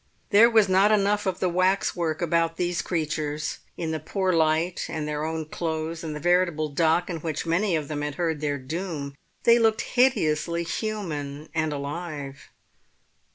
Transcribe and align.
There 0.31 0.49
was 0.49 0.67
not 0.67 0.91
enough 0.91 1.27
of 1.27 1.39
the 1.39 1.47
waxwork 1.47 2.23
about 2.23 2.57
these 2.57 2.81
creatures; 2.81 3.59
in 3.77 3.91
the 3.91 3.99
poor 3.99 4.33
light, 4.33 4.87
and 4.89 5.07
their 5.07 5.23
own 5.23 5.45
clothes, 5.45 6.03
and 6.03 6.15
the 6.15 6.19
veritable 6.19 6.69
dock 6.69 7.07
in 7.07 7.17
which 7.17 7.45
many 7.45 7.75
of 7.75 7.87
them 7.87 8.01
had 8.01 8.15
heard 8.15 8.41
their 8.41 8.57
doom, 8.57 9.13
they 9.43 9.59
looked 9.59 9.81
hideously 9.81 10.63
human 10.63 11.49
and 11.53 11.71
alive. 11.71 12.49